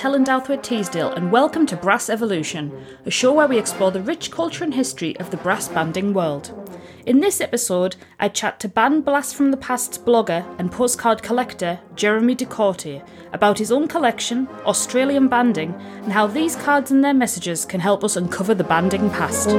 [0.00, 4.30] Helen Douthwaite Teasdale, and welcome to Brass Evolution, a show where we explore the rich
[4.30, 6.74] culture and history of the brass banding world.
[7.04, 11.80] In this episode, I chat to Band Blast from the Past's blogger and postcard collector
[11.96, 17.12] Jeremy de Korte about his own collection, Australian banding, and how these cards and their
[17.12, 19.50] messages can help us uncover the banding past.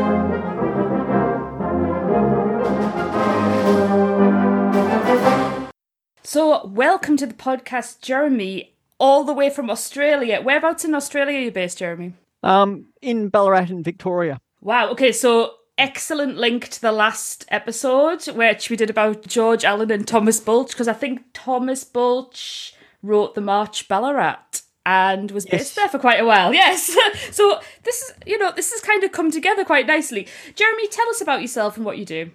[6.23, 10.39] So, welcome to the podcast, Jeremy, all the way from Australia.
[10.41, 12.13] Whereabouts in Australia are you based, Jeremy?
[12.43, 14.39] Um, in Ballarat in Victoria.
[14.61, 14.91] Wow.
[14.91, 20.07] Okay, so excellent link to the last episode, which we did about George Allen and
[20.07, 25.89] Thomas Bulch, because I think Thomas Bulch wrote the March Ballarat and was based there
[25.89, 26.53] for quite a while.
[26.61, 26.95] Yes.
[27.31, 30.27] so this is, you know, this has kind of come together quite nicely.
[30.53, 32.31] Jeremy, tell us about yourself and what you do.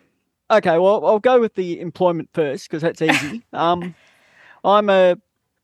[0.50, 3.44] Okay, well, I'll go with the employment first because that's easy.
[3.52, 3.94] um,
[4.64, 5.16] I'm a,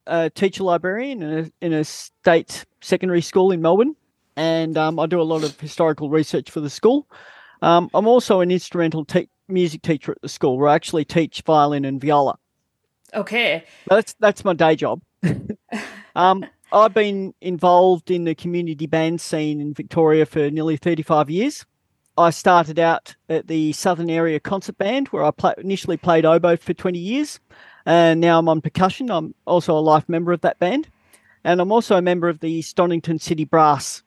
[0.06, 3.96] a teacher librarian in a, in a state secondary school in Melbourne,
[4.36, 7.08] and um, I do a lot of historical research for the school.
[7.60, 11.42] Um, I'm also an instrumental te- music teacher at the school, where I actually teach
[11.42, 12.38] violin and viola.
[13.14, 13.64] Okay.
[13.88, 15.02] That's that's my day job.
[16.16, 21.66] um, I've been involved in the community band scene in Victoria for nearly 35 years.
[22.16, 26.74] I started out at the Southern Area Concert Band, where I initially played oboe for
[26.74, 27.40] 20 years,
[27.86, 29.10] and now I'm on percussion.
[29.10, 30.88] I'm also a life member of that band,
[31.44, 34.02] and I'm also a member of the Stonington City Brass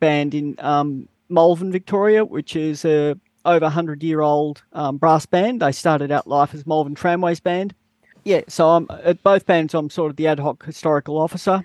[0.00, 5.62] Band in um, Malvern, Victoria, which is a over 100 year old um, brass band.
[5.62, 7.74] They started out life as Malvern Tramways Band.
[8.24, 9.74] Yeah, so I'm at both bands.
[9.74, 11.64] I'm sort of the ad hoc historical officer.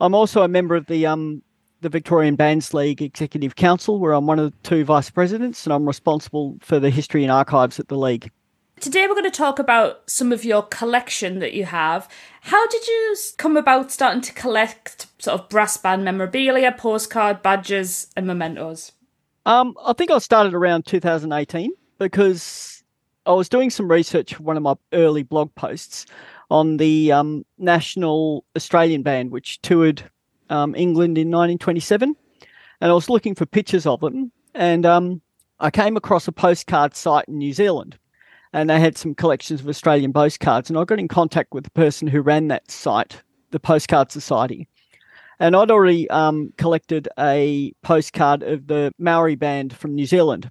[0.00, 1.42] I'm also a member of the um
[1.80, 5.72] the Victorian Bands League Executive Council, where I'm one of the two vice presidents, and
[5.72, 8.30] I'm responsible for the history and archives at the league.
[8.82, 12.08] Today we're going to talk about some of your collection that you have.
[12.40, 18.08] How did you come about starting to collect sort of brass band memorabilia, postcard, badges,
[18.16, 18.90] and mementos?
[19.46, 22.82] Um, I think I started around 2018 because
[23.24, 26.06] I was doing some research for one of my early blog posts
[26.50, 30.02] on the um, National Australian Band, which toured
[30.50, 32.16] um, England in 1927,
[32.80, 35.22] and I was looking for pictures of them, and um,
[35.60, 37.96] I came across a postcard site in New Zealand,
[38.52, 41.70] and they had some collections of Australian postcards, and I got in contact with the
[41.70, 44.68] person who ran that site, the Postcard Society,
[45.38, 50.50] and I'd already um, collected a postcard of the Maori band from New Zealand.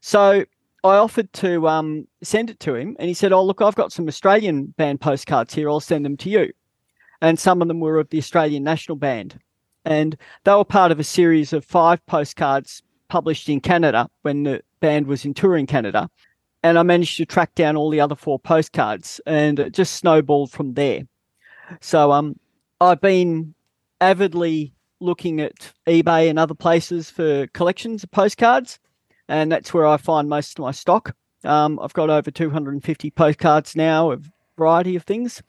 [0.00, 0.44] So
[0.84, 3.92] I offered to um, send it to him, and he said, "Oh, look, I've got
[3.92, 5.68] some Australian band postcards here.
[5.68, 6.52] I'll send them to you."
[7.22, 9.38] And some of them were of the Australian National Band,
[9.84, 14.62] and they were part of a series of five postcards published in Canada when the
[14.80, 16.08] band was in touring Canada.
[16.62, 20.50] And I managed to track down all the other four postcards, and it just snowballed
[20.50, 21.02] from there.
[21.80, 22.38] So um,
[22.80, 23.54] I've been
[24.00, 28.78] avidly looking at eBay and other places for collections of postcards,
[29.28, 31.14] and that's where I find most of my stock.
[31.44, 35.42] Um, I've got over 250 postcards now of variety of things.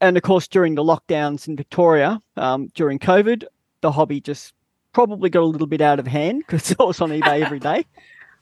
[0.00, 3.44] And of course, during the lockdowns in Victoria um, during COVID,
[3.80, 4.52] the hobby just
[4.92, 7.86] probably got a little bit out of hand because I was on eBay every day.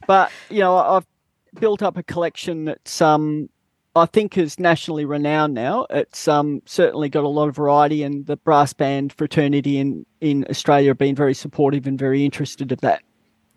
[0.07, 1.07] But, you know, I've
[1.59, 3.49] built up a collection that's um,
[3.97, 5.87] I think is nationally renowned now.
[5.91, 10.47] It's um, certainly got a lot of variety, and the brass band fraternity in, in
[10.49, 13.03] Australia have been very supportive and very interested of that.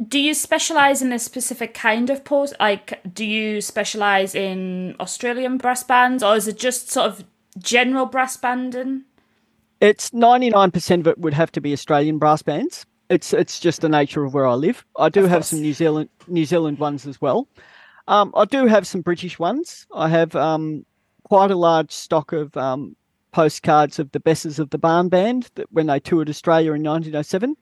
[0.08, 2.56] Do you specialize in a specific kind of post?
[2.60, 7.24] Like, do you specialize in Australian brass bands, or is it just sort of
[7.60, 9.04] general brass banding?
[9.80, 12.88] It's ninety nine percent of it would have to be Australian brass bands.
[13.10, 14.84] It's it's just the nature of where I live.
[14.98, 17.48] I do have some New Zealand New Zealand ones as well.
[18.08, 19.88] Um, I do have some British ones.
[19.94, 20.86] I have um,
[21.24, 22.96] quite a large stock of um,
[23.32, 27.56] postcards of the Besses of the Barn Band that when they toured Australia in 1907.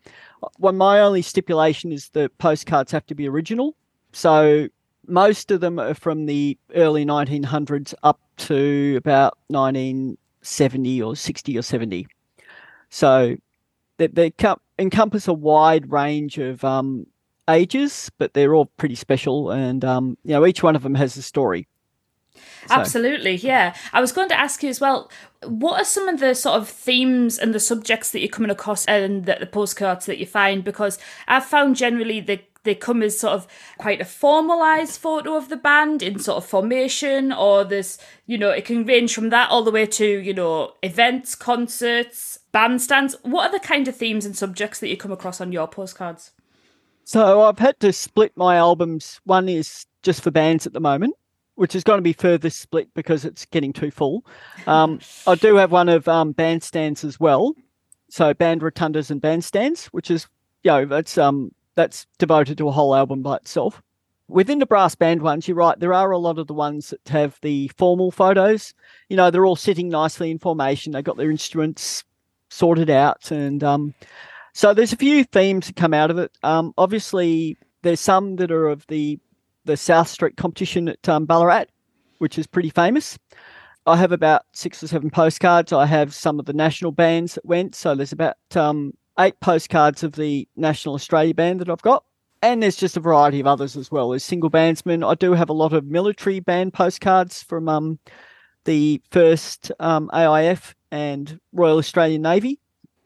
[0.60, 3.76] Well, my only stipulation is the postcards have to be original.
[4.12, 4.68] So
[5.08, 11.62] most of them are from the early 1900s up to about 1970 or 60 or
[11.62, 12.08] 70.
[12.90, 13.38] So
[13.98, 14.34] they, they
[14.80, 17.08] encompass a wide range of um,
[17.50, 21.18] ages, but they're all pretty special, and um, you know each one of them has
[21.18, 21.68] a story.
[22.68, 23.76] So- Absolutely, yeah.
[23.92, 25.10] I was going to ask you as well.
[25.44, 28.86] What are some of the sort of themes and the subjects that you're coming across
[28.86, 30.64] and the, the postcards that you find?
[30.64, 30.98] Because
[31.28, 33.48] I've found generally they they come as sort of
[33.80, 37.98] quite a formalized photo of the band in sort of formation, or this,
[38.28, 42.40] you know, it can range from that all the way to you know events, concerts,
[42.54, 43.16] bandstands.
[43.24, 46.32] What are the kind of themes and subjects that you come across on your postcards?
[47.04, 49.20] So I've had to split my albums.
[49.26, 51.16] One is just for bands at the moment,
[51.56, 54.26] which is going to be further split because it's getting too full.
[54.68, 57.54] Um, I do have one of um, bandstands as well.
[58.10, 60.28] So band rotundas and bandstands, which is
[60.64, 63.82] you know that's um that's devoted to a whole album by itself.
[64.28, 65.80] Within the brass band ones, you're right.
[65.80, 68.74] There are a lot of the ones that have the formal photos.
[69.10, 70.92] You know, they're all sitting nicely in formation.
[70.92, 72.04] They've got their instruments
[72.50, 73.94] sorted out, and um,
[74.54, 76.32] so there's a few themes that come out of it.
[76.44, 79.20] Um, obviously, there's some that are of the
[79.66, 81.66] the South Street competition at um, Ballarat,
[82.18, 83.18] which is pretty famous.
[83.86, 85.74] I have about six or seven postcards.
[85.74, 87.76] I have some of the national bands that went.
[87.76, 92.04] So there's about um, eight postcards of the National Australia Band that I've got.
[92.44, 94.10] And there's just a variety of others as well.
[94.10, 95.08] There's single bandsmen.
[95.08, 98.00] I do have a lot of military band postcards from um,
[98.66, 102.60] the first um, AIF and Royal Australian Navy.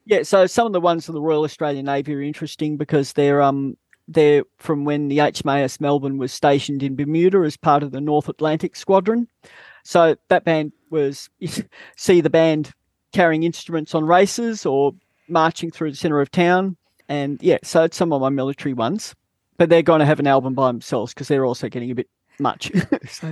[0.06, 3.42] Yeah, so some of the ones of the Royal Australian Navy are interesting because they're
[3.42, 3.75] um
[4.07, 8.30] they're from when the HMAS Melbourne was stationed in Bermuda as part of the North
[8.30, 9.28] Atlantic Squadron.
[9.84, 11.30] So that band was
[11.96, 12.72] see the band
[13.13, 14.94] carrying instruments on races or
[15.28, 16.78] marching through the centre of town.
[17.07, 19.16] And yeah, so it's some of my military ones.
[19.57, 22.10] But they're going to have an album by themselves because they're also getting a bit
[22.40, 22.72] much.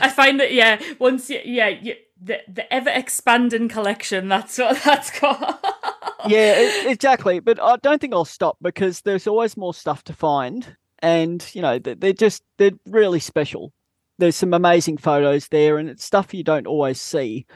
[0.00, 4.28] I find that yeah, once you, yeah, you, the the ever expanding collection.
[4.28, 5.77] That's what that's got.
[6.26, 7.40] yeah, exactly.
[7.40, 11.62] But I don't think I'll stop because there's always more stuff to find, and you
[11.62, 13.72] know they're just they're really special.
[14.18, 17.46] There's some amazing photos there, and it's stuff you don't always see.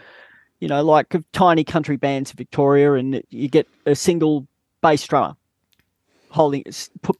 [0.61, 4.47] You know, like tiny country bands of Victoria, and you get a single
[4.81, 5.35] bass drummer
[6.31, 6.65] holding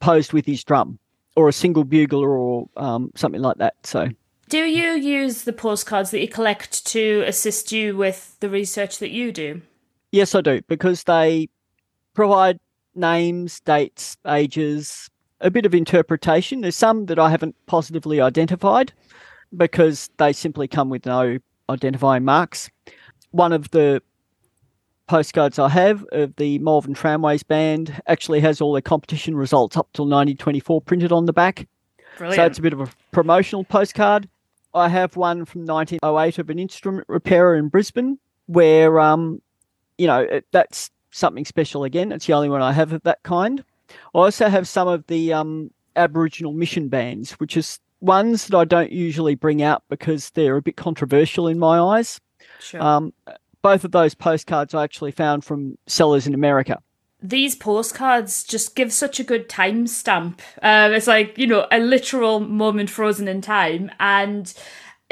[0.01, 0.99] posed with his drum,
[1.35, 3.75] or a single bugler, or um, something like that.
[3.83, 4.09] So.
[4.49, 9.11] Do you use the postcards that you collect to assist you with the research that
[9.11, 9.63] you do?
[10.13, 11.49] Yes, I do, because they
[12.15, 12.61] provide
[12.95, 15.11] names, dates, ages,
[15.41, 16.61] a bit of interpretation.
[16.61, 18.93] There's some that I haven't positively identified
[19.57, 21.39] because they simply come with no
[21.69, 22.71] identifying marks.
[23.31, 24.03] One of the
[25.07, 29.89] postcards I have of the Malvern Tramways band actually has all their competition results up
[29.93, 31.67] till 1924 printed on the back.
[32.19, 32.37] Brilliant.
[32.37, 34.29] So it's a bit of a promotional postcard.
[34.75, 39.41] I have one from 1908 of an instrument repairer in Brisbane where um,
[39.99, 42.13] you know, it, that's something special again.
[42.13, 43.63] It's the only one I have of that kind.
[44.15, 48.65] I also have some of the um, Aboriginal mission bands, which is ones that I
[48.65, 52.21] don't usually bring out because they're a bit controversial in my eyes.
[52.59, 52.83] Sure.
[52.83, 53.13] Um,
[53.63, 56.81] both of those postcards I actually found from sellers in America.
[57.23, 60.41] These postcards just give such a good timestamp.
[60.61, 63.93] Um, it's like, you know, a literal moment frozen in time.
[64.01, 64.53] And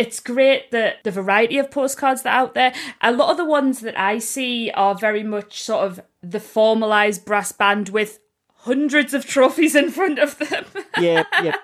[0.00, 2.72] it's great that the variety of postcards that are out there.
[3.02, 7.26] A lot of the ones that I see are very much sort of the formalized
[7.26, 8.18] brass band with
[8.60, 10.64] hundreds of trophies in front of them.
[10.98, 11.54] yeah, yeah,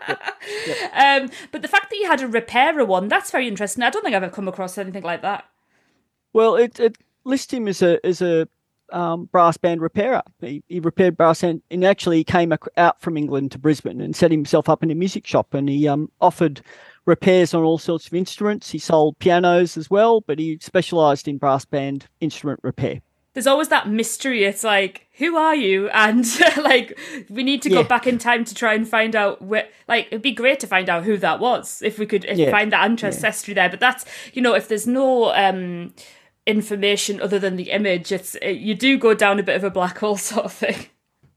[0.67, 3.83] yeah, Um, but the fact that you had a repairer one, that's very interesting.
[3.83, 5.47] I don't think I've ever come across anything like that.
[6.35, 8.47] Well, it, it lists him as a as a
[8.93, 10.23] um, brass band repairer.
[10.43, 14.15] He, he repaired brass and, and actually he came out from England to Brisbane and
[14.15, 16.61] set himself up in a music shop and he um, offered
[17.07, 18.71] repairs on all sorts of instruments.
[18.71, 23.01] He sold pianos as well, but he specialised in brass band instrument repair.
[23.33, 24.45] There's always that mystery.
[24.45, 25.89] It's like, who are you?
[25.91, 26.99] And like,
[27.29, 27.87] we need to go yeah.
[27.87, 29.69] back in time to try and find out where.
[29.87, 32.51] Like, it'd be great to find out who that was if we could if yeah.
[32.51, 33.63] find that ancestry yeah.
[33.63, 33.71] there.
[33.71, 35.93] But that's you know, if there's no um
[36.47, 39.71] information other than the image, it's it, you do go down a bit of a
[39.71, 40.87] black hole sort of thing.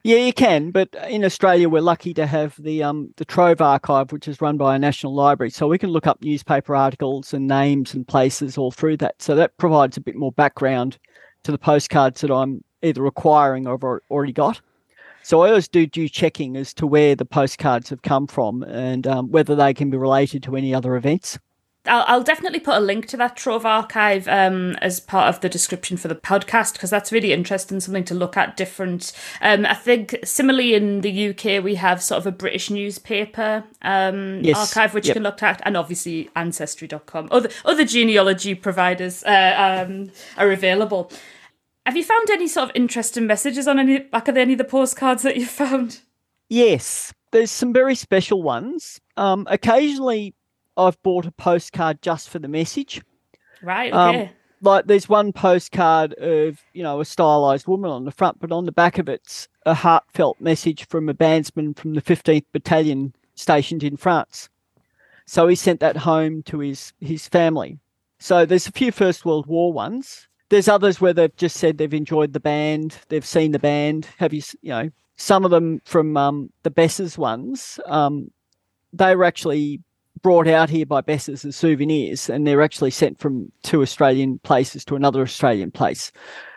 [0.09, 4.11] Yeah, you can, but in Australia, we're lucky to have the um, the Trove Archive,
[4.11, 7.47] which is run by a national library, so we can look up newspaper articles and
[7.47, 9.21] names and places all through that.
[9.21, 10.97] So that provides a bit more background
[11.43, 14.59] to the postcards that I'm either acquiring or I've already got.
[15.21, 19.05] So I always do due checking as to where the postcards have come from and
[19.05, 21.37] um, whether they can be related to any other events.
[21.85, 25.49] I'll, I'll definitely put a link to that Trove archive um, as part of the
[25.49, 29.13] description for the podcast because that's really interesting, something to look at different.
[29.41, 34.41] Um, I think similarly in the UK we have sort of a British newspaper um,
[34.43, 34.57] yes.
[34.57, 35.15] archive which yep.
[35.15, 37.29] you can look at, and obviously Ancestry.com.
[37.31, 41.11] Other other genealogy providers uh, um, are available.
[41.85, 44.63] Have you found any sort of interesting messages on any back of any of the
[44.63, 46.01] postcards that you found?
[46.49, 48.99] Yes, there's some very special ones.
[49.17, 50.33] Um, occasionally,
[50.79, 53.01] I've bought a postcard just for the message.
[53.61, 53.93] Right.
[53.93, 54.23] Um, okay.
[54.23, 54.29] Um,
[54.61, 58.65] like there's one postcard of you know a stylized woman on the front, but on
[58.65, 63.83] the back of it's a heartfelt message from a bandsman from the 15th Battalion stationed
[63.83, 64.49] in France.
[65.25, 67.79] So he sent that home to his his family.
[68.19, 70.27] So there's a few First World War ones.
[70.49, 74.07] There's others where they've just said they've enjoyed the band, they've seen the band.
[74.17, 77.79] Have you you know some of them from um, the Besses ones?
[77.85, 78.31] Um,
[78.91, 79.81] they were actually
[80.21, 84.85] brought out here by Besses as souvenirs, and they're actually sent from two Australian places
[84.85, 86.11] to another Australian place.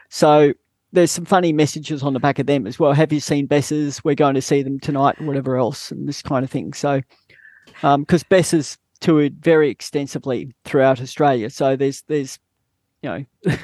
[0.08, 0.52] So
[0.92, 2.92] there's some funny messages on the back of them as well.
[2.92, 4.04] Have you seen Besses?
[4.04, 6.72] We're going to see them tonight, whatever else, and this kind of thing.
[6.72, 7.00] So,
[7.80, 12.38] because um, Besses toured very extensively throughout Australia, so there's there's
[13.02, 13.24] you know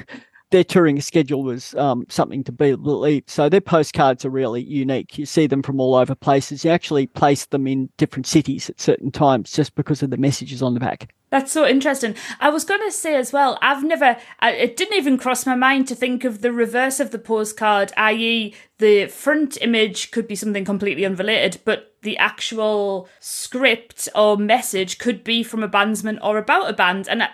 [0.51, 3.29] their touring schedule was um, something to be believed.
[3.29, 5.17] So their postcards are really unique.
[5.17, 6.65] You see them from all over places.
[6.65, 10.61] You actually place them in different cities at certain times just because of the messages
[10.61, 11.13] on the back.
[11.29, 12.15] That's so interesting.
[12.39, 15.87] I was going to say as well, I've never, it didn't even cross my mind
[15.89, 20.65] to think of the reverse of the postcard, i.e., the front image could be something
[20.65, 26.69] completely unrelated, but the actual script or message could be from a bandsman or about
[26.69, 27.07] a band.
[27.07, 27.27] And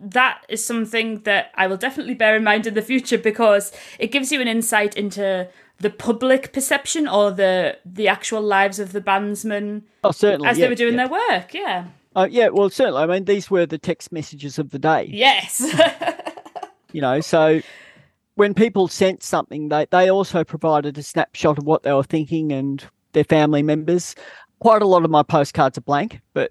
[0.00, 4.08] that is something that I will definitely bear in mind in the future because it
[4.08, 9.00] gives you an insight into the public perception or the the actual lives of the
[9.00, 11.06] bandsmen oh, certainly, as yeah, they were doing yeah.
[11.06, 11.54] their work.
[11.54, 11.86] Yeah.
[12.16, 13.02] Uh, yeah, well, certainly.
[13.02, 15.08] I mean, these were the text messages of the day.
[15.12, 15.64] Yes.
[16.92, 17.60] you know, so
[18.34, 22.50] when people sent something, they, they also provided a snapshot of what they were thinking
[22.50, 24.16] and their family members.
[24.58, 26.50] Quite a lot of my postcards are blank, but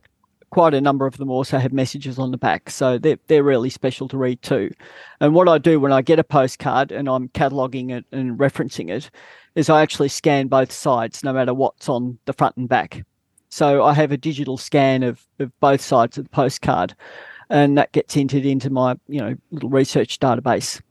[0.49, 2.69] quite a number of them also have messages on the back.
[2.69, 4.71] So they're, they're really special to read too.
[5.19, 8.89] And what I do when I get a postcard and I'm cataloguing it and referencing
[8.89, 9.09] it
[9.55, 13.03] is I actually scan both sides, no matter what's on the front and back.
[13.49, 16.95] So I have a digital scan of, of both sides of the postcard
[17.49, 20.81] and that gets entered into my, you know, little research database.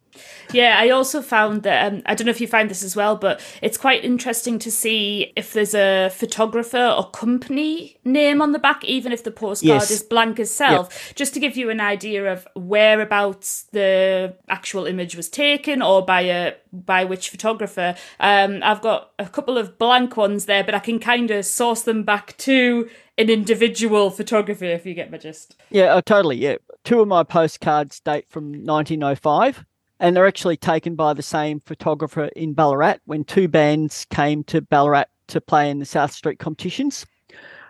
[0.52, 3.16] Yeah, I also found that um, I don't know if you find this as well,
[3.16, 8.58] but it's quite interesting to see if there's a photographer or company name on the
[8.58, 9.90] back, even if the postcard yes.
[9.90, 11.16] is blank itself, yep.
[11.16, 16.22] just to give you an idea of whereabouts the actual image was taken or by
[16.22, 17.94] a by which photographer.
[18.20, 21.82] Um, I've got a couple of blank ones there, but I can kind of source
[21.82, 25.56] them back to an individual photographer, if you get my gist.
[25.70, 26.36] Yeah, uh, totally.
[26.36, 29.64] Yeah, two of my postcards date from 1905
[30.00, 34.60] and they're actually taken by the same photographer in Ballarat when two bands came to
[34.60, 37.06] Ballarat to play in the South Street competitions.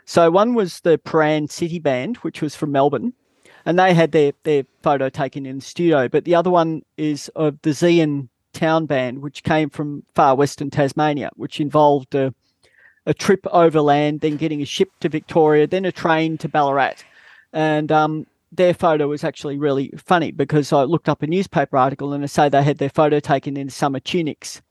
[0.05, 3.13] So one was the Prahran City Band, which was from Melbourne,
[3.67, 6.09] and they had their their photo taken in the studio.
[6.09, 10.71] But the other one is of the Zeehan Town Band, which came from far western
[10.71, 12.33] Tasmania, which involved a,
[13.05, 17.05] a trip overland, then getting a ship to Victoria, then a train to Ballarat.
[17.53, 22.13] And um, their photo was actually really funny because I looked up a newspaper article
[22.13, 24.63] and they say they had their photo taken in summer tunics.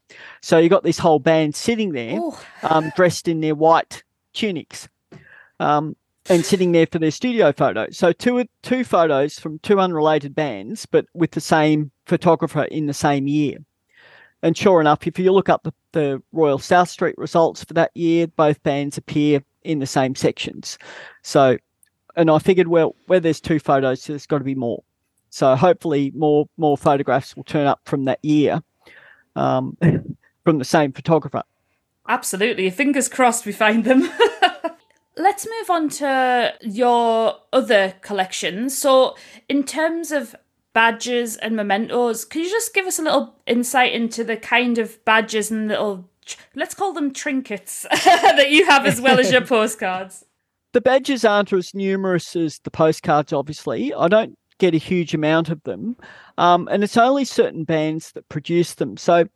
[0.42, 2.20] So you got this whole band sitting there,
[2.64, 4.04] um, dressed in their white
[4.34, 4.88] tunics,
[5.60, 5.96] um,
[6.30, 7.88] and sitting there for their studio photo.
[7.92, 12.94] So two two photos from two unrelated bands, but with the same photographer in the
[12.94, 13.58] same year.
[14.44, 17.92] And sure enough, if you look up the, the Royal South Street results for that
[17.96, 20.78] year, both bands appear in the same sections.
[21.24, 21.58] So
[22.18, 24.84] and I figured, well, where there's two photos, there's got to be more.
[25.30, 28.62] So hopefully, more more photographs will turn up from that year,
[29.36, 29.78] um,
[30.44, 31.44] from the same photographer.
[32.08, 34.10] Absolutely, fingers crossed we find them.
[35.18, 38.78] Let's move on to your other collections.
[38.78, 39.16] So,
[39.50, 40.36] in terms of
[40.74, 45.04] badges and mementos, can you just give us a little insight into the kind of
[45.06, 46.08] badges and little,
[46.56, 50.24] let's call them trinkets that you have as well as your postcards?
[50.78, 53.92] The badges aren't as numerous as the postcards, obviously.
[53.96, 55.98] I don't get a huge amount of them.
[56.38, 58.96] Um, and it's only certain bands that produce them.
[58.96, 59.28] So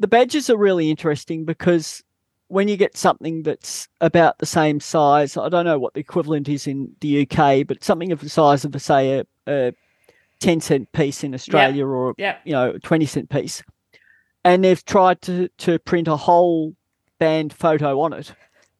[0.00, 2.02] the badges are really interesting because
[2.48, 6.48] when you get something that's about the same size, I don't know what the equivalent
[6.48, 9.72] is in the UK, but something of the size of, say, a, a
[10.40, 11.86] 10 cent piece in Australia yep.
[11.86, 12.40] or, yep.
[12.42, 13.62] you know, a 20 cent piece.
[14.44, 16.74] And they've tried to, to print a whole
[17.20, 18.32] band photo on it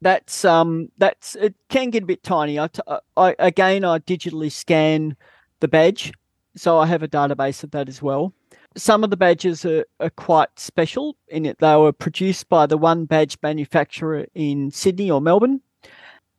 [0.03, 2.59] that's um that's it can get a bit tiny.
[2.59, 2.83] I, t-
[3.17, 5.17] I again I digitally scan
[5.61, 6.13] the badge,
[6.57, 8.35] so I have a database of that as well.
[8.77, 12.79] Some of the badges are, are quite special in it they were produced by the
[12.79, 15.61] one badge manufacturer in Sydney or Melbourne,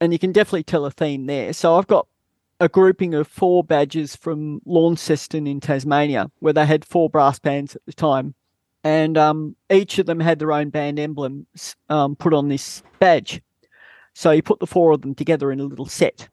[0.01, 1.53] and you can definitely tell a theme there.
[1.53, 2.07] So I've got
[2.59, 7.75] a grouping of four badges from Launceston in Tasmania, where they had four brass bands
[7.75, 8.33] at the time,
[8.83, 11.47] and um, each of them had their own band emblem
[11.89, 13.41] um, put on this badge.
[14.13, 16.29] So you put the four of them together in a little set.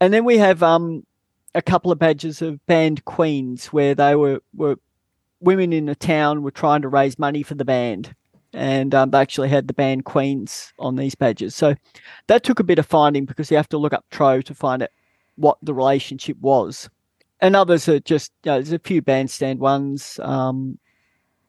[0.00, 1.06] And then we have um,
[1.54, 4.76] a couple of badges of band queens where they were, were
[5.40, 8.14] women in a town were trying to raise money for the band.
[8.52, 11.54] And um, they actually had the band queens on these badges.
[11.54, 11.74] So
[12.28, 14.82] that took a bit of finding because you have to look up Trove to find
[14.82, 14.90] out
[15.36, 16.88] what the relationship was.
[17.40, 20.20] And others are just, you know, there's a few bandstand ones.
[20.22, 20.78] Um,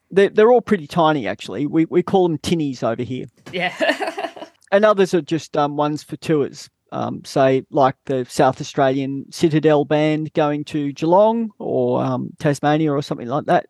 [0.09, 1.67] they're, they're all pretty tiny, actually.
[1.67, 3.27] We, we call them tinnies over here.
[3.51, 3.73] Yeah.
[4.71, 6.69] and others are just um, ones for tours.
[6.91, 13.01] Um, say like the South Australian Citadel band going to Geelong or um, Tasmania or
[13.01, 13.67] something like that.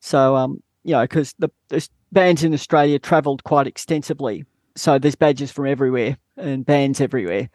[0.00, 5.16] So um, you know, because the, the bands in Australia travelled quite extensively, so there's
[5.16, 7.50] badges from everywhere and bands everywhere.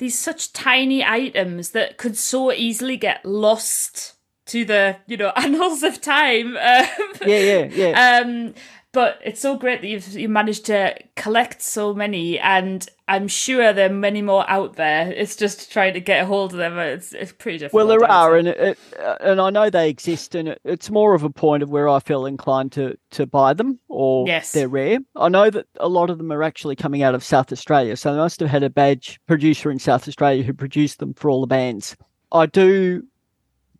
[0.00, 4.14] These such tiny items that could so easily get lost
[4.46, 6.56] to the you know annals of time.
[6.56, 6.86] Um,
[7.24, 8.22] yeah, yeah, yeah.
[8.24, 8.54] Um,
[8.94, 13.72] but it's so great that you've you managed to collect so many, and I'm sure
[13.72, 15.12] there are many more out there.
[15.12, 16.78] It's just trying to get a hold of them.
[16.78, 17.88] It's, it's pretty difficult.
[17.88, 21.14] Well, there are, and it, uh, and I know they exist, and it, it's more
[21.14, 24.52] of a point of where I feel inclined to to buy them, or yes.
[24.52, 25.00] they're rare.
[25.16, 28.12] I know that a lot of them are actually coming out of South Australia, so
[28.12, 31.40] they must have had a badge producer in South Australia who produced them for all
[31.40, 31.96] the bands.
[32.30, 33.02] I do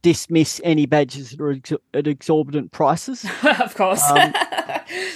[0.04, 3.24] dismiss any badges that are ex- at exorbitant prices.
[3.58, 4.02] of course.
[4.02, 4.34] Um,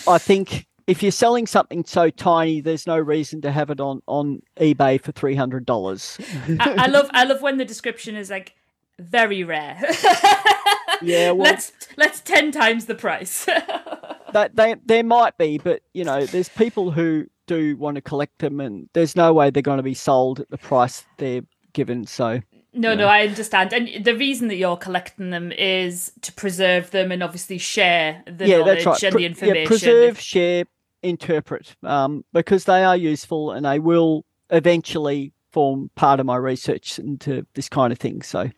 [0.06, 4.02] I think if you're selling something so tiny, there's no reason to have it on
[4.06, 6.18] on eBay for three hundred dollars.
[6.58, 8.54] I, I, love I love when the description is like
[8.99, 9.78] very rare.
[11.02, 13.44] yeah, well, let's let's ten times the price.
[14.32, 18.38] that they there might be, but you know, there's people who do want to collect
[18.38, 21.42] them, and there's no way they're going to be sold at the price they're
[21.75, 22.06] given.
[22.06, 22.40] So
[22.78, 23.73] no, no, I understand.
[23.73, 28.47] And the reason that you're collecting them is to preserve them and obviously share the
[28.47, 29.02] yeah, knowledge right.
[29.02, 29.62] and the information.
[29.62, 30.64] Yeah, preserve, share,
[31.02, 36.99] interpret, um, because they are useful and they will eventually form part of my research
[36.99, 38.23] into this kind of thing.
[38.23, 38.50] So,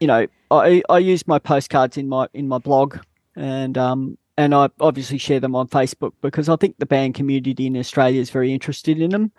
[0.00, 2.98] you know, I, I use my postcards in my in my blog,
[3.36, 7.66] and um, and I obviously share them on Facebook because I think the band community
[7.66, 9.32] in Australia is very interested in them.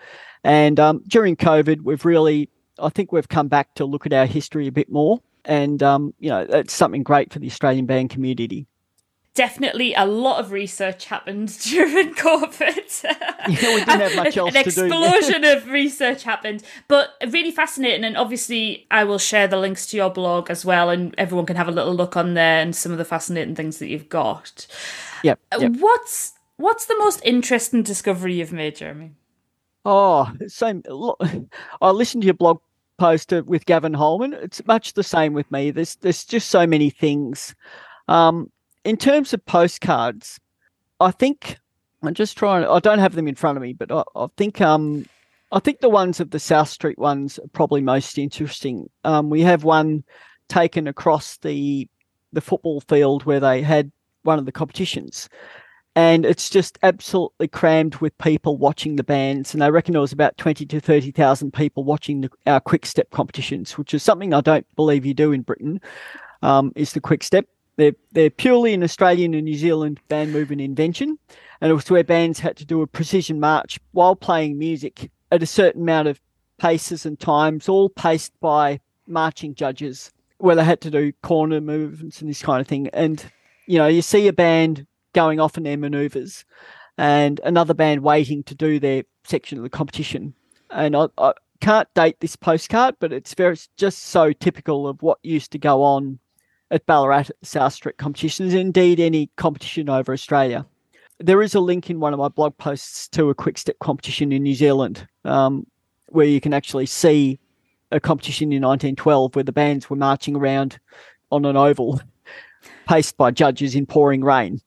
[0.43, 2.49] And um, during COVID, we've really
[2.79, 6.13] I think we've come back to look at our history a bit more, and um,
[6.19, 8.67] you know, it's something great for the Australian band community.
[9.35, 13.03] Definitely, a lot of research happened during COVID.
[13.03, 14.85] yeah, we didn't have much else An to do.
[14.85, 18.03] explosion of research happened, but really fascinating.
[18.03, 21.55] And obviously, I will share the links to your blog as well, and everyone can
[21.55, 24.67] have a little look on there and some of the fascinating things that you've got.
[25.23, 25.39] Yep.
[25.59, 25.71] yep.
[25.79, 29.13] What's what's the most interesting discovery you've made, Jeremy?
[29.85, 30.83] Oh, same.
[31.81, 32.61] I listened to your blog
[32.97, 34.33] post with Gavin Holman.
[34.33, 35.71] It's much the same with me.
[35.71, 37.55] There's there's just so many things.
[38.07, 38.51] Um,
[38.83, 40.39] in terms of postcards,
[40.99, 41.57] I think
[42.03, 42.65] I'm just trying.
[42.65, 45.05] I don't have them in front of me, but I, I think um,
[45.51, 48.89] I think the ones of the South Street ones are probably most interesting.
[49.03, 50.03] Um, we have one
[50.49, 51.87] taken across the
[52.31, 53.91] the football field where they had
[54.23, 55.29] one of the competitions,
[55.95, 59.53] and it's just absolutely crammed with people watching the bands.
[59.53, 62.85] And I reckon there was about twenty to thirty thousand people watching the, our quick
[62.85, 65.79] step competitions, which is something I don't believe you do in Britain.
[66.41, 67.47] Um, is the quick step?
[67.75, 71.17] They're they're purely an Australian and New Zealand band movement invention,
[71.61, 75.43] and it was where bands had to do a precision march while playing music at
[75.43, 76.19] a certain amount of
[76.59, 82.21] paces and times, all paced by marching judges, where they had to do corner movements
[82.21, 82.89] and this kind of thing.
[82.93, 83.23] And
[83.67, 86.45] you know, you see a band going off in their maneuvers
[86.97, 90.33] and another band waiting to do their section of the competition.
[90.69, 95.19] And I, I can't date this postcard, but it's very just so typical of what
[95.23, 96.19] used to go on
[96.71, 100.65] at Ballarat South Street competitions, indeed any competition over Australia.
[101.19, 104.31] There is a link in one of my blog posts to a quick step competition
[104.31, 105.67] in New Zealand, um,
[106.07, 107.39] where you can actually see
[107.91, 110.79] a competition in 1912 where the bands were marching around
[111.31, 112.01] on an oval,
[112.87, 114.59] paced by judges in pouring rain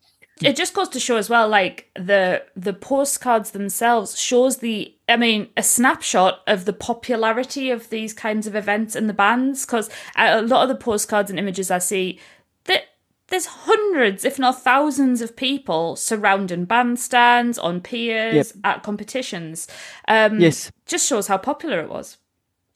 [0.42, 5.16] it just goes to show as well like the the postcards themselves shows the i
[5.16, 9.88] mean a snapshot of the popularity of these kinds of events and the bands because
[10.16, 12.18] a lot of the postcards and images i see
[12.64, 12.83] that
[13.29, 18.46] there's hundreds if not thousands of people surrounding bandstands on piers Yep.
[18.64, 19.66] at competitions
[20.07, 20.70] um Yes.
[20.85, 22.18] just shows how popular it was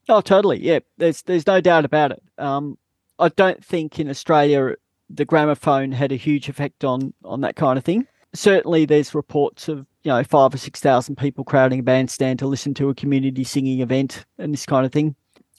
[0.09, 0.59] Oh, totally.
[0.61, 2.21] Yeah, there's there's no doubt about it.
[2.37, 2.79] Um,
[3.21, 4.75] I don't think in Australia
[5.13, 8.07] the gramophone had a huge effect on on that kind of thing.
[8.33, 12.47] Certainly, there's reports of you know five or six thousand people crowding a bandstand to
[12.47, 15.15] listen to a community singing event and this kind of thing.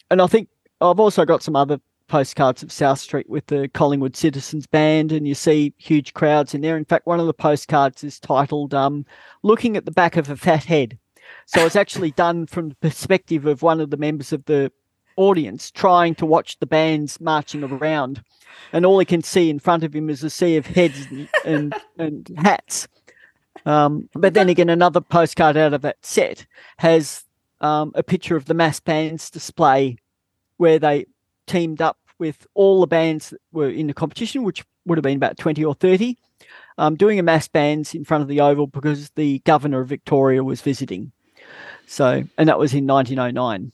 [0.09, 4.15] And I think I've also got some other postcards of South Street with the Collingwood
[4.15, 6.77] Citizens Band, and you see huge crowds in there.
[6.77, 9.05] In fact, one of the postcards is titled um,
[9.43, 10.97] "Looking at the Back of a Fat Head."
[11.45, 14.71] So it's actually done from the perspective of one of the members of the
[15.17, 18.23] audience trying to watch the bands marching around,
[18.73, 21.29] and all he can see in front of him is a sea of heads and
[21.45, 22.87] and, and hats.
[23.65, 26.45] Um, but then again, another postcard out of that set
[26.77, 27.23] has
[27.61, 29.97] um, a picture of the mass bands display
[30.57, 31.05] where they
[31.47, 35.17] teamed up with all the bands that were in the competition, which would have been
[35.17, 36.17] about 20 or 30,
[36.77, 40.43] um, doing a mass bands in front of the Oval because the governor of Victoria
[40.43, 41.11] was visiting.
[41.87, 43.71] So, and that was in 1909.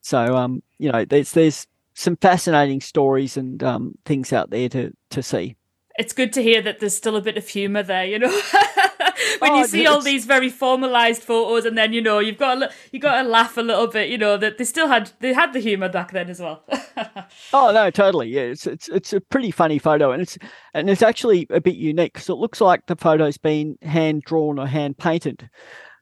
[0.00, 4.92] So, um, you know, there's there's some fascinating stories and um, things out there to
[5.10, 5.56] to see.
[5.98, 8.30] It's good to hear that there's still a bit of humour there, you know.
[9.40, 12.58] when Oh, you see all these very formalised photos, and then you know you've got
[12.58, 15.34] li- you got to laugh a little bit, you know that they still had they
[15.34, 16.64] had the humour back then as well.
[17.52, 18.28] Oh no, totally.
[18.28, 20.38] Yeah, it's it's it's a pretty funny photo, and it's
[20.72, 24.58] and it's actually a bit unique because it looks like the photo's been hand drawn
[24.58, 25.48] or hand painted.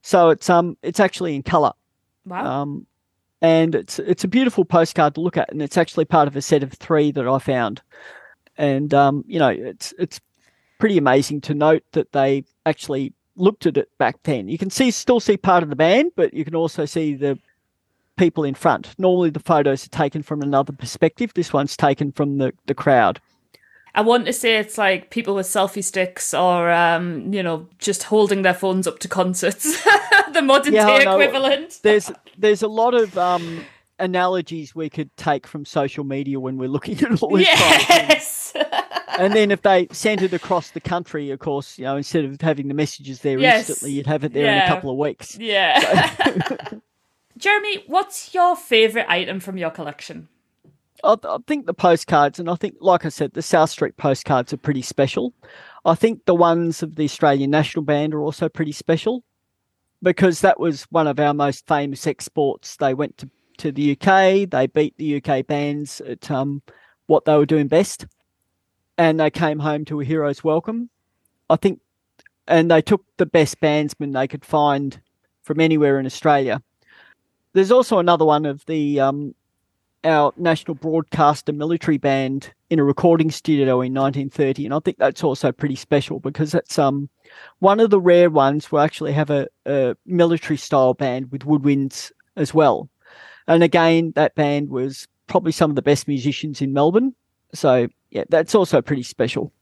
[0.03, 1.73] So it's um it's actually in color.
[2.25, 2.63] wow.
[2.63, 2.87] Um,
[3.43, 6.43] and it's it's a beautiful postcard to look at, and it's actually part of a
[6.43, 7.83] set of three that I found.
[8.59, 10.21] And um, you know, it's it's
[10.79, 14.49] pretty amazing to note that they actually looked at it back then.
[14.49, 17.39] You can see still see part of the band, but you can also see the
[18.17, 18.95] people in front.
[18.99, 21.33] Normally, the photos are taken from another perspective.
[21.35, 23.21] This one's taken from the the crowd.
[23.95, 28.05] I want to say it's like people with selfie sticks or, um, you know, just
[28.05, 29.65] holding their phones up to concerts.
[30.33, 31.81] the modern Yeah, day equivalent.
[31.83, 33.65] There's there's a lot of um,
[33.99, 37.87] analogies we could take from social media when we're looking at all this kind of
[37.87, 38.07] thing.
[38.11, 38.53] Yes.
[39.19, 42.41] and then if they sent it across the country, of course, you know, instead of
[42.41, 43.69] having the messages there Yes.
[43.69, 45.37] instantly, you'd have it there in a couple of weeks.
[45.39, 46.69] yeah.
[47.37, 50.29] Jeremy, what's your favourite item from your collection?
[51.05, 54.53] I, I think the postcards, and I think, like I said, the South Street postcards
[54.53, 55.33] are pretty special.
[55.85, 59.25] I think the ones of the Australian National Band are also pretty special
[60.03, 62.77] because that was one of our most famous exports.
[62.77, 66.63] They went to, to the UK, they beat the UK bands at um,
[67.07, 68.07] what they were doing best,
[68.99, 70.91] and they came home to a hero's welcome.
[71.49, 71.81] I think,
[72.47, 75.01] and they took the best bandsmen they could find
[75.43, 76.63] from anywhere in Australia.
[77.53, 79.35] There's also another one of the um,
[80.05, 85.23] our national broadcaster military band in a recording studio in 1930 and i think that's
[85.23, 87.09] also pretty special because it's um
[87.59, 92.11] one of the rare ones where actually have a, a military style band with woodwinds
[92.37, 92.89] as well
[93.47, 97.15] and again that band was probably some of the best musicians in melbourne
[97.53, 99.53] so yeah that's also pretty special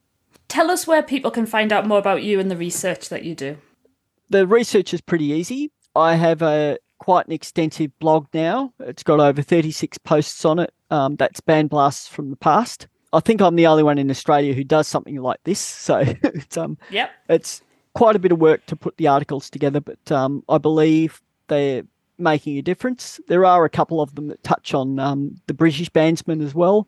[0.47, 3.35] Tell us where people can find out more about you and the research that you
[3.35, 3.57] do.
[4.31, 5.71] the research is pretty easy.
[5.95, 8.71] I have a quite an extensive blog now.
[8.79, 10.73] It's got over 36 posts on it.
[10.91, 12.87] Um, that's band blasts from the past.
[13.11, 15.59] I think I'm the only one in Australia who does something like this.
[15.59, 17.09] So it's um Yep.
[17.29, 17.61] it's
[17.93, 21.83] quite a bit of work to put the articles together, but um, I believe they're
[22.19, 23.19] making a difference.
[23.27, 26.87] There are a couple of them that touch on um, the British bandsmen as well,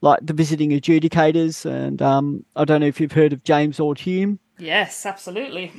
[0.00, 1.64] like the visiting adjudicators.
[1.64, 4.38] And um, I don't know if you've heard of James Ord Hume.
[4.58, 5.72] Yes, absolutely.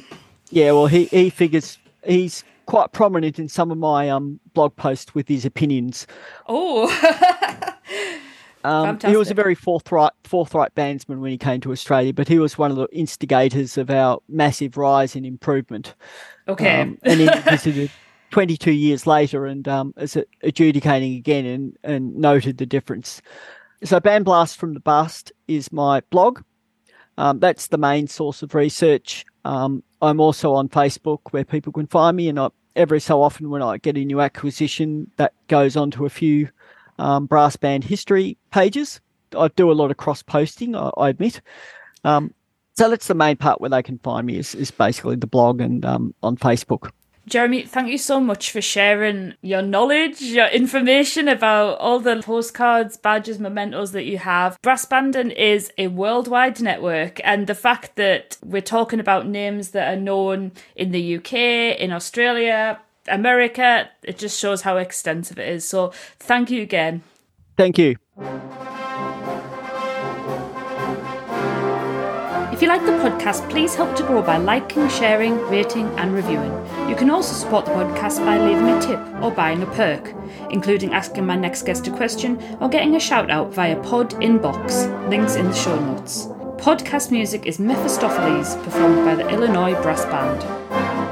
[0.49, 5.15] Yeah, well, he, he figures he's quite prominent in some of my um blog posts
[5.15, 6.05] with his opinions.
[6.47, 6.87] Oh.
[8.63, 12.37] Um, he was a very forthright forthright bandsman when he came to Australia, but he
[12.37, 15.95] was one of the instigators of our massive rise in improvement.
[16.49, 16.81] okay.
[16.81, 17.91] Um, and he visited
[18.31, 23.21] 22 years later and um, is adjudicating again and, and noted the difference.
[23.83, 26.41] So, Band Blast from the Past is my blog.
[27.17, 29.23] Um, that's the main source of research.
[29.45, 33.49] Um, I'm also on Facebook where people can find me, and I, every so often
[33.49, 36.49] when I get a new acquisition, that goes on to a few
[36.99, 38.99] um, brass band history pages.
[39.37, 41.41] I do a lot of cross posting, I, I admit.
[42.03, 42.33] Um,
[42.75, 45.61] so that's the main part where they can find me is, is basically the blog
[45.61, 46.91] and um, on Facebook.
[47.27, 52.95] Jeremy, thank you so much for sharing your knowledge, your information about all the postcards,
[52.95, 54.57] badges, mementos that you have.
[54.61, 59.93] Brass banding is a worldwide network, and the fact that we're talking about names that
[59.93, 61.33] are known in the UK,
[61.77, 65.67] in Australia, America, it just shows how extensive it is.
[65.67, 67.03] So, thank you again.
[67.57, 67.97] Thank you.
[72.57, 76.51] If you like the podcast, please help to grow by liking, sharing, rating, and reviewing.
[76.89, 80.11] You can also support the podcast by leaving a tip or buying a perk,
[80.49, 84.89] including asking my next guest a question or getting a shout out via Pod Inbox.
[85.07, 86.25] Links in the show notes.
[86.57, 91.06] Podcast music is Mephistopheles, performed by the Illinois Brass Band.